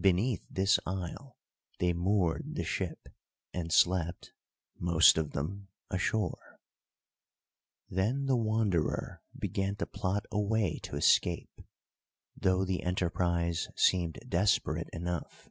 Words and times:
Beneath 0.00 0.42
this 0.48 0.78
isle 0.86 1.36
they 1.80 1.92
moored 1.92 2.54
the 2.54 2.62
ship, 2.62 3.08
and 3.52 3.72
slept, 3.72 4.32
most 4.78 5.18
of 5.18 5.32
them, 5.32 5.66
ashore. 5.90 6.60
Then 7.90 8.26
the 8.26 8.36
Wanderer 8.36 9.22
began 9.36 9.74
to 9.74 9.86
plot 9.86 10.24
a 10.30 10.38
way 10.38 10.78
to 10.84 10.94
escape, 10.94 11.60
though 12.36 12.64
the 12.64 12.84
enterprise 12.84 13.66
seemed 13.74 14.20
desperate 14.28 14.88
enough. 14.92 15.50